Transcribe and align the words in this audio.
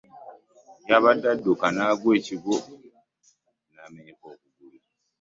Yabadde 0.89 1.25
aduka 1.33 1.65
n'agwa 1.75 2.11
ekigwo 2.19 2.53
namenyeka 3.75 4.25
okugulu. 4.33 4.77